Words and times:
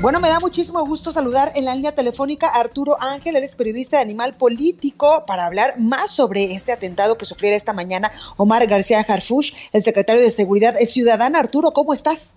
Bueno, 0.00 0.18
me 0.18 0.30
da 0.30 0.40
muchísimo 0.40 0.82
gusto 0.86 1.12
saludar 1.12 1.52
en 1.54 1.66
la 1.66 1.74
línea 1.74 1.94
telefónica 1.94 2.48
a 2.48 2.60
Arturo 2.60 2.96
Ángel, 3.02 3.36
él 3.36 3.44
es 3.44 3.54
periodista 3.54 3.98
de 3.98 4.02
Animal 4.02 4.34
Político, 4.34 5.24
para 5.26 5.44
hablar 5.44 5.78
más 5.78 6.10
sobre 6.10 6.54
este 6.54 6.72
atentado 6.72 7.18
que 7.18 7.26
sufriera 7.26 7.54
esta 7.54 7.74
mañana 7.74 8.10
Omar 8.38 8.66
García 8.66 9.04
Harfush, 9.06 9.52
el 9.74 9.82
secretario 9.82 10.22
de 10.22 10.30
Seguridad 10.30 10.74
Ciudadana. 10.86 11.38
Arturo, 11.38 11.72
¿cómo 11.72 11.92
estás? 11.92 12.36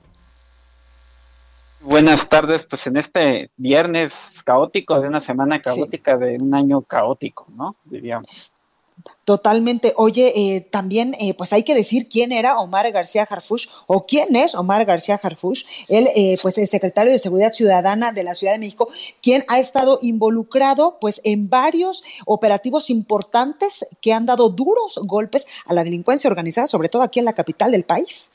Buenas 1.80 2.28
tardes, 2.28 2.66
pues 2.66 2.86
en 2.88 2.98
este 2.98 3.50
viernes 3.56 4.44
caótico, 4.44 5.00
de 5.00 5.08
una 5.08 5.22
semana 5.22 5.62
caótica, 5.62 6.18
de 6.18 6.36
un 6.42 6.54
año 6.54 6.82
caótico, 6.82 7.48
¿no? 7.56 7.78
Diríamos. 7.86 8.52
Totalmente. 9.26 9.94
Oye, 9.96 10.34
eh, 10.36 10.62
también 10.62 11.16
eh, 11.18 11.34
pues 11.34 11.54
hay 11.54 11.64
que 11.64 11.74
decir 11.74 12.10
quién 12.10 12.34
era 12.34 12.60
Omar 12.60 12.92
García 12.92 13.26
Harfush 13.30 13.68
o 13.88 14.06
quién 14.06 14.36
es 14.36 14.54
Omar 14.54 14.84
García 14.84 15.20
Harfush. 15.22 15.64
Él 15.88 16.10
eh, 16.14 16.38
pues 16.42 16.58
es 16.58 16.70
secretario 16.70 17.12
de 17.12 17.20
Seguridad 17.20 17.54
Ciudadana 17.54 18.12
de 18.12 18.24
la 18.24 18.36
Ciudad 18.36 18.54
de 18.54 18.60
México, 18.60 18.90
quien 19.22 19.46
ha 19.48 19.60
estado 19.60 20.00
involucrado 20.02 20.98
pues 21.00 21.22
en 21.24 21.50
varios 21.50 22.04
operativos 22.26 22.90
importantes 22.90 23.88
que 24.02 24.12
han 24.12 24.26
dado 24.26 24.50
duros 24.50 25.00
golpes 25.04 25.48
a 25.66 25.74
la 25.74 25.86
delincuencia 25.86 26.30
organizada, 26.30 26.68
sobre 26.68 26.90
todo 26.90 27.02
aquí 27.02 27.20
en 27.20 27.26
la 27.26 27.34
capital 27.34 27.72
del 27.72 27.86
país. 27.86 28.32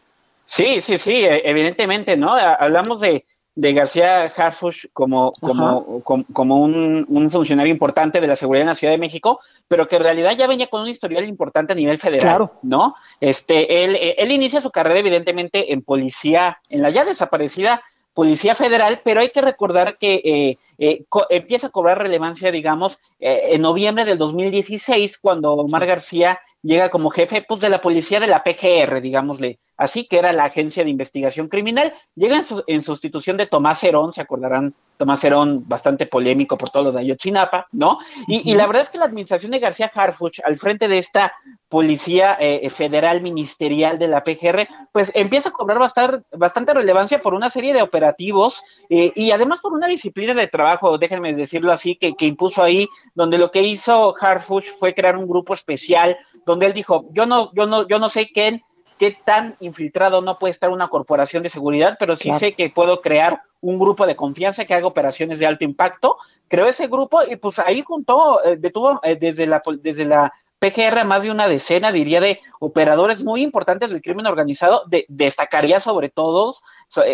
Sí, 0.47 0.81
sí, 0.81 0.97
sí, 0.97 1.25
evidentemente, 1.25 2.17
¿no? 2.17 2.33
Hablamos 2.33 3.01
de 3.01 3.27
de 3.59 3.73
García 3.73 4.27
Harfush 4.27 4.87
como, 4.93 5.33
como, 5.41 6.01
como, 6.33 6.63
un, 6.63 7.29
funcionario 7.29 7.73
importante 7.73 8.21
de 8.21 8.29
la 8.29 8.37
seguridad 8.37 8.61
en 8.61 8.69
la 8.69 8.77
Ciudad 8.77 8.93
de 8.93 8.99
México, 8.99 9.41
pero 9.67 9.89
que 9.89 9.97
en 9.97 10.05
realidad 10.05 10.37
ya 10.37 10.47
venía 10.47 10.69
con 10.69 10.83
un 10.83 10.89
historial 10.89 11.29
importante 11.29 11.73
a 11.73 11.77
nivel 11.77 11.99
federal, 11.99 12.53
¿no? 12.63 12.95
Este, 13.21 13.83
él, 13.83 13.97
eh, 13.97 14.15
él 14.19 14.31
inicia 14.31 14.61
su 14.61 14.71
carrera 14.71 15.01
evidentemente 15.01 15.73
en 15.73 15.83
policía, 15.83 16.61
en 16.69 16.83
la 16.83 16.91
ya 16.91 17.05
desaparecida 17.05 17.83
Policía 18.15 18.55
Federal, 18.55 19.01
pero 19.05 19.21
hay 19.21 19.31
que 19.31 19.43
recordar 19.43 19.99
que 19.99 20.23
eh, 20.25 20.59
eh, 20.79 21.05
empieza 21.29 21.67
a 21.67 21.71
cobrar 21.71 21.99
relevancia, 21.99 22.53
digamos, 22.53 23.01
en 23.19 23.61
noviembre 23.61 24.05
del 24.05 24.19
2016, 24.19 25.19
cuando 25.19 25.55
Omar 25.55 25.85
García 25.85 26.39
llega 26.63 26.91
como 26.91 27.11
jefe 27.11 27.45
pues, 27.47 27.61
de 27.61 27.71
la 27.71 27.81
policía 27.81 28.21
de 28.21 28.29
la 28.29 28.45
PGR, 28.45 29.01
digámosle 29.01 29.59
así, 29.79 30.07
que 30.07 30.19
era 30.19 30.33
la 30.33 30.45
Agencia 30.45 30.85
de 30.85 30.91
Investigación 30.91 31.49
Criminal. 31.49 31.95
Llega 32.15 32.43
en, 32.67 32.83
sustitución 32.83 33.37
de 33.37 33.47
Tomás 33.47 33.83
Herón, 33.85 34.13
se 34.13 34.21
acordarán, 34.21 34.75
Tomás 34.99 35.23
Herón, 35.23 35.67
bastante 35.67 36.07
polémico 36.07 36.59
por 36.59 36.71
todos 36.71 36.87
los 36.87 36.95
de 36.95 37.01
Ayotzinapa, 37.01 37.69
¿no? 37.71 37.99
Y, 38.27 38.55
la 38.57 38.67
verdad 38.67 38.83
es 38.83 38.91
que 38.91 38.99
la 38.99 39.05
administración 39.05 39.53
de 39.53 39.61
García 39.61 39.91
Harfuch, 39.95 40.41
al 40.45 40.59
frente 40.59 40.89
de 40.89 40.99
esta 40.99 41.33
policía 41.69 42.37
eh, 42.41 42.69
federal 42.71 43.23
ministerial 43.23 43.99
de 43.99 44.09
la 44.09 44.25
PGR, 44.25 44.67
pues 44.91 45.13
empieza 45.15 45.51
a 45.51 45.53
cobrar 45.53 45.79
bastante, 45.79 46.27
bastante 46.37 46.75
relevancia 46.75 47.23
por 47.23 47.35
una 47.35 47.49
serie 47.49 47.73
de 47.73 47.83
operativos 47.83 48.63
eh, 48.91 49.13
y 49.15 49.31
además 49.31 49.61
por 49.61 49.73
una 49.73 49.87
disciplina 49.87 50.35
de 50.35 50.49
trabajo, 50.49 50.99
déjenme 50.99 51.33
decirlo 51.35 51.71
así, 51.71 51.95
que, 51.95 52.15
que 52.15 52.27
impuso 52.27 52.63
ahí, 52.63 52.89
donde 53.15 53.39
lo 53.39 53.53
que 53.53 53.63
hizo 53.63 54.15
Harfuch 54.21 54.67
fue 54.79 54.95
crear 54.95 55.17
un 55.17 55.29
grupo 55.29 55.55
especial 55.55 56.19
donde 56.45 56.67
él 56.67 56.73
dijo, 56.73 57.07
yo 57.13 57.27
no, 57.27 57.53
yo 57.55 57.67
no, 57.67 57.87
yo 57.87 57.99
no 57.99 58.09
sé 58.09 58.27
qué, 58.27 58.63
qué 58.99 59.17
tan 59.25 59.57
infiltrado 59.61 60.21
no 60.21 60.39
puede 60.39 60.53
estar 60.53 60.71
una 60.71 60.89
corporación 60.89 61.43
de 61.43 61.49
seguridad, 61.49 61.97
pero 61.99 62.17
sí 62.17 62.33
sé 62.33 62.55
que 62.55 62.71
puedo 62.71 63.01
crear 63.01 63.43
un 63.61 63.79
grupo 63.79 64.07
de 64.07 64.17
confianza 64.17 64.65
que 64.65 64.75
haga 64.75 64.87
operaciones 64.87 65.39
de 65.39 65.47
alto 65.47 65.65
impacto. 65.65 66.17
Creó 66.49 66.67
ese 66.67 66.89
grupo 66.89 67.21
y 67.25 67.37
pues 67.37 67.59
ahí 67.59 67.83
juntó, 67.83 68.45
eh, 68.45 68.57
detuvo 68.57 69.01
eh, 69.03 69.17
desde 69.17 69.47
la 69.47 69.63
desde 69.81 70.05
la 70.05 70.33
PGR 70.59 71.05
más 71.05 71.23
de 71.23 71.31
una 71.31 71.47
decena, 71.47 71.93
diría, 71.93 72.21
de 72.21 72.41
operadores 72.59 73.23
muy 73.23 73.43
importantes 73.43 73.91
del 73.91 74.03
crimen 74.03 74.27
organizado. 74.27 74.83
De, 74.87 75.07
destacaría 75.09 75.79
sobre 75.81 76.09
todos 76.09 76.63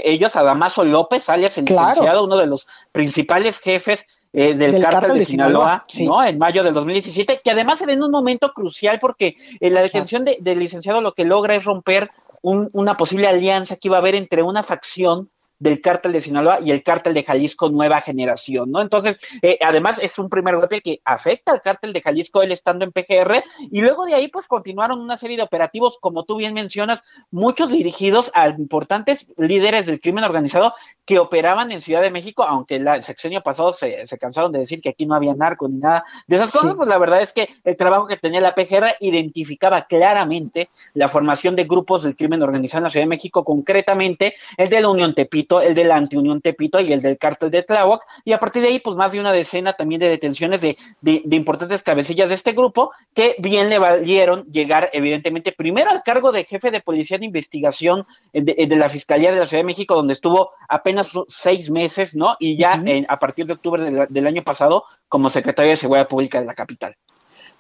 ellos 0.05 0.37
a 0.37 0.43
Damaso 0.43 0.85
López, 0.85 1.29
alias 1.29 1.59
el 1.59 1.67
licenciado, 1.67 2.25
uno 2.25 2.39
de 2.39 2.47
los 2.47 2.67
principales 2.93 3.59
jefes 3.61 4.07
eh, 4.37 4.55
del, 4.55 4.83
cártel, 4.83 5.17
de, 5.17 5.25
Sinaloa, 5.25 5.85
¿no? 6.01 6.25
En 6.25 6.39
mayo 6.39 6.65
del 6.65 6.75
2017, 6.75 7.41
que 7.45 7.51
además 7.53 7.79
se 7.79 7.87
da 7.87 7.93
en 7.93 8.03
un 8.03 8.11
momento 8.11 8.53
crucial 8.53 8.99
porque 8.99 9.37
eh, 9.61 9.71
la 9.71 9.81
detención 9.81 10.25
del 10.25 10.59
licenciado 10.59 11.01
lo 11.01 11.15
que 11.15 11.25
logra 11.25 11.55
es 11.55 11.65
romper 11.65 12.11
una 12.43 12.97
posible 12.97 13.27
alianza 13.27 13.77
que 13.77 13.89
iba 13.89 13.97
a 13.97 14.01
haber 14.01 14.17
entre 14.17 14.43
una 14.43 14.63
facción 14.63 15.31
del 15.65 15.81
cártel 15.81 16.13
de 16.13 16.21
Sinaloa 16.21 16.59
y 16.63 16.73
el 16.73 16.83
cártel 16.83 17.15
de 17.15 17.25
Jalisco 17.25 17.71
Nueva 17.71 18.03
Generación, 18.03 18.71
¿no? 18.71 18.83
Entonces, 18.83 19.19
eh, 19.41 19.59
además 19.63 19.99
es 19.99 20.19
un 20.19 20.29
primer 20.29 20.57
golpe 20.57 20.83
que 20.83 21.01
afecta 21.07 21.53
al 21.53 21.63
cártel 21.63 21.95
de 21.95 22.03
Jalisco, 22.03 22.43
él 22.43 22.53
estando 22.53 22.85
en 22.85 22.93
PGR, 22.93 23.43
y 23.71 23.81
luego 23.81 24.05
de 24.05 24.15
ahí 24.15 24.29
pues 24.29 24.47
continuaron 24.47 25.01
una 25.01 25.17
serie 25.17 25.39
de 25.39 25.43
operativos, 25.43 25.97
como 25.99 26.25
tú 26.25 26.37
bien 26.37 26.53
mencionas, 26.53 27.03
muchos 27.31 27.71
dirigidos 27.71 28.31
a 28.35 28.51
importantes 28.51 29.33
líderes 29.39 29.87
del 29.87 30.03
crimen 30.03 30.25
organizado 30.25 30.75
que 31.07 31.19
operaban 31.19 31.73
en 31.73 31.81
Ciudad 31.81 32.03
de 32.03 32.11
México, 32.11 32.43
aunque 32.43 32.77
el 32.77 33.03
sexenio 33.03 33.43
pasado 33.43 33.73
se, 33.73 34.05
cansaron 34.21 34.53
de 34.53 34.59
decir 34.59 34.83
que 34.83 34.91
aquí 34.91 35.07
no 35.07 35.15
había 35.15 35.35
narco 35.35 35.67
ni 35.67 35.79
nada 35.79 36.05
de 36.27 36.37
esas 36.37 36.53
cosas, 36.53 36.75
pues 36.75 36.91
la 36.91 36.99
verdad 36.99 37.23
es 37.23 37.33
que 37.33 37.49
el 37.65 37.79
trabajo 37.79 38.07
que 38.07 38.19
tenía 38.19 38.43
la 38.43 38.55
PGR 38.55 38.97
identificaba 39.01 39.87
claramente 39.87 40.69
la 40.93 41.09
formación 41.09 41.57
de 41.57 41.65
grupos 41.65 42.03
del 42.03 42.17
crimen 42.17 42.43
organizado 42.43 42.81
en 42.81 42.85
la 42.85 42.91
Ciudad 42.91 43.05
de 43.05 43.09
México, 43.09 43.45
concretamente 43.45 44.35
el 44.59 44.69
de 44.69 44.81
la 44.83 44.91
Unión 44.91 45.15
Tepito, 45.15 45.54
el 45.61 45.75
de 45.75 45.85
la 45.85 45.97
Antiunión 45.97 46.41
Tepito 46.41 46.81
y 46.81 46.93
el 46.93 47.03
del 47.03 47.19
cártel 47.19 47.51
de 47.51 47.63
Tláhuac, 47.63 48.03
y 48.25 48.33
a 48.33 48.39
partir 48.39 48.63
de 48.63 48.69
ahí, 48.69 48.81
pues 48.81 48.97
más 48.97 49.13
de 49.13 49.21
una 49.21 49.33
decena 49.33 49.73
también 49.73 50.01
de 50.01 50.09
detenciones 50.09 50.61
de, 50.61 50.77
importantes 51.05 51.83
cabecillas 51.83 52.29
de 52.29 52.35
este 52.35 52.53
grupo, 52.53 52.93
que 53.15 53.37
bien 53.39 53.69
le 53.69 53.79
valieron 53.79 54.45
llegar, 54.51 54.91
evidentemente, 54.93 55.53
primero 55.53 55.91
al 55.91 56.03
cargo 56.03 56.33
de 56.33 56.45
jefe 56.45 56.71
de 56.71 56.81
policía 56.81 57.19
de 57.19 57.27
investigación 57.27 58.07
de, 58.33 58.77
la 58.77 58.89
Fiscalía 58.89 59.33
de 59.33 59.39
la 59.39 59.47
Ciudad 59.47 59.63
de 59.63 59.67
México, 59.67 59.95
donde 59.95 60.13
estuvo 60.13 60.51
apenas 60.69 61.13
seis 61.29 61.71
meses, 61.71 62.15
¿no? 62.15 62.37
Y 62.39 62.57
ya 62.57 62.83
a 63.09 63.19
partir 63.19 63.47
de 63.47 63.55
octubre 63.55 64.07
del 64.09 64.27
año 64.27 64.43
pasado, 64.43 64.85
como 65.09 65.31
secretario 65.31 65.71
de 65.71 65.77
Seguridad 65.77 66.09
Pública 66.09 66.41
de 66.41 66.47
la 66.47 66.55
capital. 66.55 66.97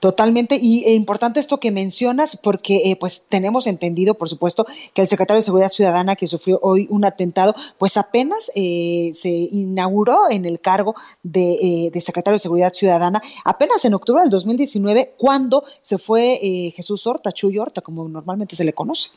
Totalmente, 0.05 0.59
y 0.61 0.85
e 0.85 0.93
importante 0.93 1.41
esto 1.41 1.61
que 1.61 1.71
mencionas, 1.71 2.37
porque 2.37 2.91
eh, 2.91 2.97
pues 3.01 3.27
tenemos 3.27 3.67
entendido, 3.67 4.13
por 4.13 4.29
supuesto, 4.29 4.67
que 4.93 5.01
el 5.01 5.09
secretario 5.09 5.39
de 5.39 5.45
Seguridad 5.45 5.71
Ciudadana 5.71 6.15
que 6.15 6.27
sufrió 6.27 6.59
hoy 6.61 6.87
un 6.91 7.07
atentado, 7.07 7.55
pues 7.79 7.97
apenas 7.97 8.53
eh, 8.55 9.13
se 9.15 9.31
inauguró 9.31 10.29
en 10.29 10.45
el 10.45 10.61
cargo 10.61 10.95
de, 11.23 11.55
eh, 11.55 11.91
de, 11.91 12.01
secretario 12.03 12.37
de 12.37 12.43
Seguridad 12.43 12.75
Ciudadana, 12.75 13.23
apenas 13.47 13.83
en 13.87 13.95
octubre 13.95 14.21
del 14.21 14.29
2019, 14.29 15.15
cuando 15.17 15.65
se 15.81 15.97
fue 15.97 16.39
Jesús 16.77 17.07
Horta, 17.07 17.33
Chuy 17.33 17.57
Horta, 17.59 17.81
como 17.81 18.07
normalmente 18.07 18.57
se 18.57 18.65
le 18.65 18.75
conoce. 18.75 19.09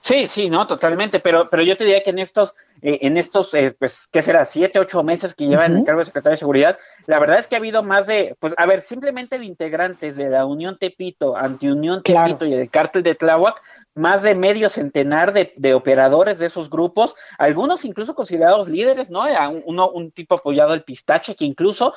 Sí, 0.00 0.26
sí, 0.26 0.50
no, 0.50 0.66
totalmente, 0.66 1.20
pero, 1.20 1.48
pero 1.48 1.62
yo 1.62 1.76
te 1.76 1.84
diría 1.84 2.02
que 2.02 2.10
en 2.10 2.18
estos, 2.18 2.56
eh, 2.82 2.98
en 3.02 3.16
estos, 3.16 3.52
eh, 3.54 3.74
pues, 3.78 4.08
¿qué 4.12 4.22
será? 4.22 4.44
Siete, 4.44 4.78
ocho 4.78 5.02
meses 5.02 5.34
que 5.34 5.46
lleva 5.46 5.66
en 5.66 5.78
el 5.78 5.84
cargo 5.84 6.00
de 6.00 6.06
secretario 6.06 6.34
de 6.34 6.38
Seguridad, 6.38 6.78
la 7.06 7.18
verdad 7.18 7.38
es 7.38 7.46
que 7.46 7.56
ha 7.56 7.58
habido 7.58 7.82
más 7.82 8.06
de, 8.06 8.36
pues, 8.38 8.54
a 8.56 8.66
ver, 8.66 8.82
simplemente 8.82 9.38
de 9.38 9.44
integrantes 9.44 10.16
de 10.16 10.30
la 10.30 10.46
Unión 10.46 10.78
Tepito, 10.78 11.36
Antiunión 11.36 12.02
Tepito 12.02 12.46
y 12.46 12.54
el 12.54 12.70
cártel 12.70 13.02
de 13.02 13.14
Tláhuac, 13.14 13.60
más 13.94 14.22
de 14.22 14.34
medio 14.34 14.68
centenar 14.68 15.32
de, 15.32 15.54
de, 15.56 15.74
operadores 15.74 16.38
de 16.38 16.46
esos 16.46 16.68
grupos, 16.68 17.16
algunos 17.38 17.84
incluso 17.84 18.14
considerados 18.14 18.68
líderes, 18.68 19.08
¿no? 19.08 19.24
Uno, 19.64 19.88
un 19.90 20.10
tipo 20.10 20.34
apoyado 20.34 20.72
al 20.72 20.84
pistache, 20.84 21.34
que 21.34 21.46
incluso 21.46 21.94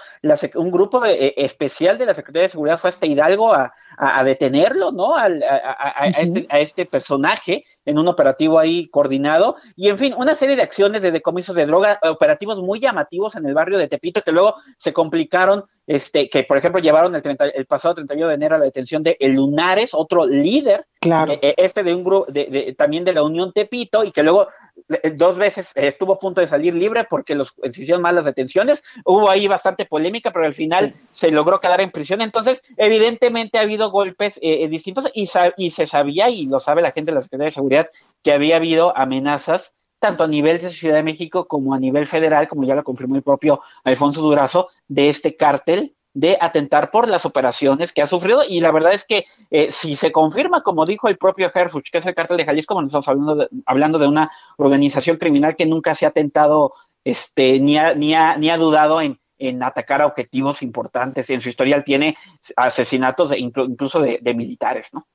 un 0.56 0.72
grupo 0.72 1.06
eh, 1.06 1.34
especial 1.36 1.98
de 1.98 2.06
la 2.06 2.14
Secretaría 2.14 2.44
de 2.44 2.50
Seguridad 2.50 2.80
fue 2.80 2.90
hasta 2.90 3.06
Hidalgo 3.06 3.54
a, 3.54 3.74
a, 3.98 4.24
detenerlo, 4.24 4.94
¿no? 4.94 5.16
Al, 5.16 5.44
a, 5.44 6.08
este, 6.08 6.48
a 6.50 6.60
este 6.60 6.86
personaje 6.86 7.66
en 7.90 7.98
un 7.98 8.08
operativo 8.08 8.60
ahí 8.60 8.88
coordinado. 8.88 9.56
Y 9.76 9.90
en 9.90 9.98
fin, 9.98 10.14
una 10.16 10.36
serie 10.36 10.56
de 10.56 10.62
acciones 10.62 11.02
de 11.02 11.12
decomisos 11.12 11.56
de 11.56 11.66
droga, 11.66 12.00
operativos 12.04 12.62
muy 12.62 12.80
llamativos 12.80 13.36
en 13.36 13.48
el 13.48 13.56
barrio 13.56 13.80
de 13.80 13.88
Tepito 13.88 14.22
que 14.22 14.32
luego 14.32 14.56
se 14.78 14.94
complicaron, 14.94 15.66
este, 15.90 16.30
que 16.30 16.44
por 16.44 16.56
ejemplo 16.56 16.80
llevaron 16.80 17.16
el, 17.16 17.24
el 17.56 17.66
pasado 17.66 17.96
31 17.96 18.28
de 18.28 18.36
enero 18.36 18.56
a 18.56 18.60
la 18.60 18.66
detención 18.66 19.02
de 19.02 19.18
El 19.20 19.34
Lunares, 19.34 19.96
otro 19.96 20.28
líder, 20.28 20.86
claro. 21.02 21.34
Eh, 21.42 21.56
este 21.58 21.82
de 21.82 21.96
un 21.96 22.04
grupo, 22.04 22.32
de, 22.32 22.76
también 22.78 23.04
de 23.04 23.14
la 23.14 23.24
Unión 23.24 23.52
Tepito 23.54 24.04
y 24.04 24.12
que 24.12 24.22
luego 24.22 24.50
eh, 24.88 25.10
dos 25.10 25.40
veces 25.40 25.72
estuvo 25.74 26.14
a 26.14 26.20
punto 26.20 26.42
de 26.42 26.48
salir 26.48 26.76
libre 26.76 27.08
porque 27.10 27.34
los 27.34 27.56
se 27.64 27.82
hicieron 27.82 28.04
malas 28.04 28.26
detenciones, 28.26 28.84
hubo 29.04 29.32
ahí 29.32 29.48
bastante 29.48 29.86
polémica, 29.86 30.32
pero 30.32 30.46
al 30.46 30.54
final 30.54 30.94
se 31.10 31.32
logró 31.32 31.60
quedar 31.60 31.82
en 31.82 31.90
prisión, 31.90 32.22
entonces 32.22 32.62
evidentemente 32.78 33.58
ha 33.58 33.62
habido 33.62 33.90
golpes 33.90 34.38
eh, 34.44 34.68
distintos 34.68 35.10
y, 35.16 35.28
y 35.58 35.72
se 35.72 35.88
sabía, 35.88 36.30
y 36.30 36.46
lo 36.46 36.60
sabe 36.60 36.84
la 36.84 36.92
gente 36.92 37.10
de 37.10 37.16
la 37.16 37.24
Secretaría 37.24 37.46
de 37.46 37.52
Seguridad, 37.52 37.90
que 38.22 38.32
había 38.32 38.58
habido 38.58 38.96
amenazas 38.96 39.74
tanto 40.00 40.24
a 40.24 40.28
nivel 40.28 40.60
de 40.60 40.72
Ciudad 40.72 40.96
de 40.96 41.04
México 41.04 41.48
como 41.48 41.74
a 41.74 41.80
nivel 41.80 42.08
federal, 42.08 42.48
como 42.48 42.64
ya 42.64 42.76
lo 42.76 42.84
confirmó 42.84 43.16
el 43.16 43.24
propio 43.24 43.62
Alfonso 43.84 44.22
Durazo, 44.22 44.70
de 44.88 45.10
este 45.10 45.36
cártel 45.36 45.96
de 46.14 46.38
atentar 46.42 46.90
por 46.90 47.08
las 47.08 47.26
operaciones 47.26 47.94
que 47.94 48.02
ha 48.02 48.08
sufrido 48.08 48.42
y 48.48 48.62
la 48.62 48.72
verdad 48.72 48.94
es 48.94 49.06
que 49.06 49.26
eh, 49.52 49.72
si 49.72 49.96
se 49.96 50.12
confirma, 50.12 50.64
como 50.64 50.86
dijo 50.86 51.08
el 51.08 51.18
propio 51.18 51.52
Herfuch, 51.54 51.92
que 51.92 52.00
es 52.00 52.06
el 52.06 52.16
cártel 52.16 52.38
de 52.38 52.46
Jalisco, 52.46 52.74
bueno, 52.74 52.88
estamos 52.88 53.08
hablando 53.08 53.36
de, 53.36 53.48
hablando 53.66 54.00
de 54.00 54.08
una 54.08 54.32
organización 54.58 55.18
criminal 55.18 55.56
que 55.56 55.66
nunca 55.66 55.94
se 55.94 56.06
ha 56.06 56.10
atentado 56.10 56.74
este, 57.04 57.60
ni, 57.60 57.78
ha, 57.78 57.94
ni, 57.94 58.16
ha, 58.16 58.38
ni 58.38 58.50
ha 58.50 58.58
dudado 58.58 59.02
en, 59.02 59.20
en 59.38 59.62
atacar 59.64 60.02
a 60.02 60.08
objetivos 60.08 60.62
importantes. 60.64 61.30
En 61.30 61.42
su 61.42 61.50
historial 61.50 61.84
tiene 61.84 62.16
asesinatos 62.56 63.32
incluso 63.38 64.02
de, 64.02 64.20
de 64.22 64.34
militares, 64.34 64.94
¿no? 64.94 65.08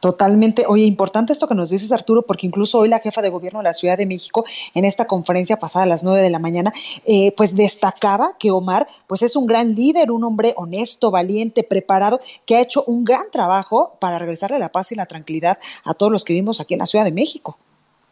Totalmente. 0.00 0.64
Oye, 0.66 0.84
importante 0.84 1.32
esto 1.32 1.46
que 1.46 1.54
nos 1.54 1.70
dices, 1.70 1.92
Arturo, 1.92 2.22
porque 2.22 2.46
incluso 2.46 2.78
hoy 2.78 2.88
la 2.88 2.98
jefa 2.98 3.22
de 3.22 3.28
gobierno 3.28 3.60
de 3.60 3.64
la 3.64 3.72
Ciudad 3.72 3.96
de 3.96 4.06
México, 4.06 4.44
en 4.74 4.84
esta 4.84 5.06
conferencia 5.06 5.58
pasada 5.58 5.84
a 5.84 5.88
las 5.88 6.02
nueve 6.02 6.22
de 6.22 6.30
la 6.30 6.38
mañana, 6.38 6.72
eh, 7.06 7.32
pues 7.36 7.54
destacaba 7.54 8.36
que 8.38 8.50
Omar, 8.50 8.88
pues 9.06 9.22
es 9.22 9.36
un 9.36 9.46
gran 9.46 9.74
líder, 9.74 10.10
un 10.10 10.24
hombre 10.24 10.54
honesto, 10.56 11.10
valiente, 11.10 11.62
preparado, 11.62 12.20
que 12.46 12.56
ha 12.56 12.60
hecho 12.60 12.82
un 12.86 13.04
gran 13.04 13.30
trabajo 13.30 13.96
para 14.00 14.18
regresarle 14.18 14.58
la 14.58 14.72
paz 14.72 14.90
y 14.92 14.96
la 14.96 15.06
tranquilidad 15.06 15.58
a 15.84 15.94
todos 15.94 16.10
los 16.10 16.24
que 16.24 16.32
vivimos 16.32 16.60
aquí 16.60 16.74
en 16.74 16.80
la 16.80 16.86
Ciudad 16.86 17.04
de 17.04 17.12
México. 17.12 17.58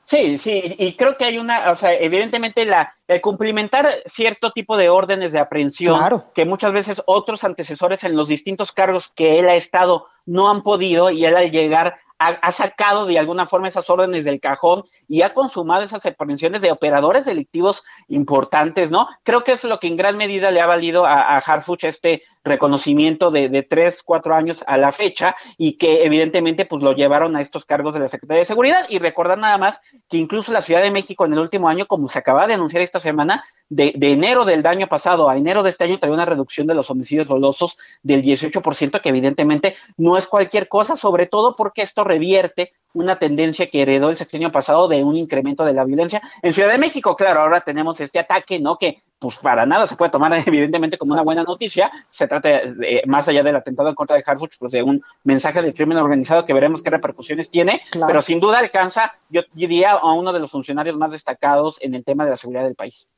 Sí, 0.08 0.38
sí, 0.38 0.74
y 0.78 0.94
creo 0.94 1.18
que 1.18 1.26
hay 1.26 1.36
una, 1.36 1.70
o 1.70 1.76
sea, 1.76 1.92
evidentemente 1.92 2.64
la, 2.64 2.96
el 3.08 3.20
cumplimentar 3.20 3.96
cierto 4.06 4.52
tipo 4.52 4.78
de 4.78 4.88
órdenes 4.88 5.32
de 5.32 5.38
aprehensión 5.38 6.00
que 6.34 6.46
muchas 6.46 6.72
veces 6.72 7.02
otros 7.04 7.44
antecesores 7.44 8.04
en 8.04 8.16
los 8.16 8.26
distintos 8.26 8.72
cargos 8.72 9.12
que 9.14 9.38
él 9.38 9.50
ha 9.50 9.54
estado 9.54 10.06
no 10.28 10.50
han 10.50 10.62
podido 10.62 11.10
y 11.10 11.24
él 11.24 11.36
al 11.36 11.50
llegar 11.50 11.96
ha, 12.18 12.52
sacado 12.52 13.06
de 13.06 13.18
alguna 13.18 13.46
forma 13.46 13.68
esas 13.68 13.88
órdenes 13.88 14.24
del 14.24 14.40
cajón 14.40 14.84
y 15.06 15.22
ha 15.22 15.32
consumado 15.32 15.84
esas 15.84 16.04
aprehensiones 16.04 16.62
de 16.62 16.72
operadores 16.72 17.26
delictivos 17.26 17.84
importantes, 18.08 18.90
¿no? 18.90 19.08
Creo 19.22 19.44
que 19.44 19.52
es 19.52 19.62
lo 19.62 19.78
que 19.78 19.86
en 19.86 19.96
gran 19.96 20.16
medida 20.16 20.50
le 20.50 20.60
ha 20.60 20.66
valido 20.66 21.06
a, 21.06 21.20
a 21.20 21.38
Harfuch 21.38 21.84
este 21.84 22.22
reconocimiento 22.48 23.30
de, 23.30 23.62
tres, 23.62 24.02
cuatro 24.02 24.34
años 24.34 24.64
a 24.66 24.76
la 24.76 24.92
fecha 24.92 25.36
y 25.56 25.74
que 25.74 26.04
evidentemente 26.04 26.64
pues 26.64 26.82
lo 26.82 26.92
llevaron 26.92 27.36
a 27.36 27.40
estos 27.40 27.64
cargos 27.64 27.94
de 27.94 28.00
la 28.00 28.08
Secretaría 28.08 28.40
de 28.40 28.46
Seguridad 28.46 28.86
y 28.88 28.98
recordar 28.98 29.38
nada 29.38 29.58
más 29.58 29.80
que 30.08 30.16
incluso 30.16 30.52
la 30.52 30.62
Ciudad 30.62 30.82
de 30.82 30.90
México 30.90 31.24
en 31.26 31.32
el 31.32 31.38
último 31.38 31.68
año, 31.68 31.86
como 31.86 32.08
se 32.08 32.18
acaba 32.18 32.46
de 32.46 32.54
anunciar 32.54 32.82
esta 32.82 33.00
semana, 33.00 33.44
de, 33.68 33.92
de 33.96 34.12
enero 34.12 34.44
del 34.44 34.66
año 34.66 34.86
pasado 34.86 35.28
a 35.28 35.36
enero 35.36 35.62
de 35.62 35.70
este 35.70 35.84
año 35.84 35.98
trae 35.98 36.12
una 36.12 36.24
reducción 36.24 36.66
de 36.66 36.74
los 36.74 36.90
homicidios 36.90 37.28
dolosos 37.28 37.78
del 38.02 38.22
18%, 38.22 39.00
que 39.00 39.08
evidentemente 39.08 39.76
no 39.96 40.16
es 40.16 40.26
cualquier 40.26 40.68
cosa, 40.68 40.96
sobre 40.96 41.26
todo 41.26 41.54
porque 41.56 41.82
esto 41.82 42.04
revierte 42.04 42.72
una 42.94 43.16
tendencia 43.16 43.68
que 43.68 43.82
heredó 43.82 44.10
el 44.10 44.16
sexenio 44.16 44.50
pasado 44.50 44.88
de 44.88 45.04
un 45.04 45.16
incremento 45.16 45.64
de 45.64 45.72
la 45.72 45.84
violencia. 45.84 46.22
En 46.42 46.52
Ciudad 46.52 46.70
de 46.70 46.78
México, 46.78 47.16
claro, 47.16 47.40
ahora 47.40 47.60
tenemos 47.60 48.00
este 48.00 48.18
ataque, 48.18 48.58
¿no? 48.58 48.78
Que 48.78 49.02
pues 49.18 49.38
para 49.38 49.66
nada 49.66 49.86
se 49.86 49.96
puede 49.96 50.10
tomar 50.10 50.32
evidentemente 50.46 50.98
como 50.98 51.12
una 51.12 51.22
buena 51.22 51.44
noticia. 51.44 51.90
Se 52.10 52.26
trata, 52.26 52.48
de, 52.48 53.02
más 53.06 53.28
allá 53.28 53.42
del 53.42 53.56
atentado 53.56 53.88
en 53.88 53.94
contra 53.94 54.16
de 54.16 54.22
Harfuch, 54.24 54.58
pues 54.58 54.72
de 54.72 54.82
un 54.82 55.02
mensaje 55.24 55.62
del 55.62 55.74
crimen 55.74 55.98
organizado 55.98 56.44
que 56.44 56.54
veremos 56.54 56.82
qué 56.82 56.90
repercusiones 56.90 57.50
tiene, 57.50 57.82
pero 58.06 58.22
sin 58.22 58.40
duda 58.40 58.58
alcanza, 58.58 59.14
yo 59.28 59.42
diría, 59.52 59.92
a 59.92 60.12
uno 60.12 60.32
de 60.32 60.40
los 60.40 60.50
funcionarios 60.50 60.96
más 60.96 61.10
destacados 61.10 61.78
en 61.80 61.94
el 61.94 62.04
tema 62.04 62.24
de 62.24 62.30
la 62.30 62.36
seguridad 62.36 62.64
del 62.64 62.74
país. 62.74 63.08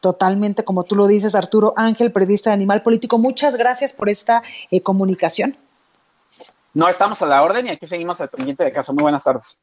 Totalmente, 0.00 0.64
como 0.64 0.84
tú 0.84 0.96
lo 0.96 1.06
dices, 1.06 1.34
Arturo 1.34 1.74
Ángel, 1.76 2.12
periodista 2.12 2.50
de 2.50 2.54
Animal 2.54 2.82
Político, 2.82 3.18
muchas 3.18 3.56
gracias 3.56 3.92
por 3.92 4.08
esta 4.08 4.42
eh, 4.70 4.80
comunicación. 4.80 5.56
No 6.72 6.88
estamos 6.88 7.22
a 7.22 7.26
la 7.26 7.42
orden 7.42 7.66
y 7.66 7.70
aquí 7.70 7.86
seguimos 7.86 8.20
al 8.20 8.28
pendiente 8.28 8.64
de 8.64 8.72
caso. 8.72 8.92
Muy 8.92 9.02
buenas 9.02 9.24
tardes. 9.24 9.58